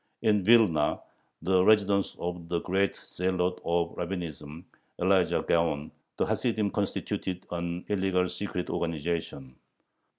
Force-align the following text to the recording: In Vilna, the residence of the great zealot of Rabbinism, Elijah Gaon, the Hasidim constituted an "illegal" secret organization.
In 0.23 0.41
Vilna, 0.43 0.99
the 1.43 1.63
residence 1.63 2.15
of 2.19 2.49
the 2.49 2.59
great 2.61 2.95
zealot 2.95 3.61
of 3.63 3.93
Rabbinism, 3.95 4.65
Elijah 4.99 5.45
Gaon, 5.47 5.91
the 6.17 6.25
Hasidim 6.25 6.71
constituted 6.71 7.45
an 7.51 7.85
"illegal" 7.87 8.27
secret 8.27 8.71
organization. 8.71 9.57